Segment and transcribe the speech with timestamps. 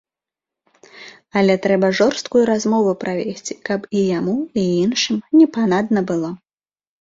[1.41, 6.33] Але трэба жорсткую размову правесці, каб і яму, і іншым не панадна было.